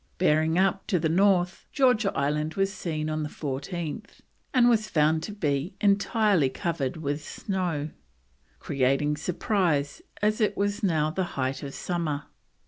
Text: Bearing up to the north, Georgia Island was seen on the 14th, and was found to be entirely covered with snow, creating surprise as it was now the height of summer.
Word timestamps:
Bearing 0.17 0.57
up 0.57 0.87
to 0.87 0.97
the 0.97 1.09
north, 1.09 1.67
Georgia 1.71 2.11
Island 2.15 2.55
was 2.55 2.73
seen 2.73 3.07
on 3.07 3.21
the 3.21 3.29
14th, 3.29 4.21
and 4.51 4.67
was 4.67 4.89
found 4.89 5.21
to 5.21 5.31
be 5.31 5.75
entirely 5.79 6.49
covered 6.49 6.97
with 6.97 7.23
snow, 7.23 7.91
creating 8.57 9.15
surprise 9.15 10.01
as 10.19 10.41
it 10.41 10.57
was 10.57 10.81
now 10.81 11.11
the 11.11 11.23
height 11.37 11.61
of 11.61 11.75
summer. 11.75 12.23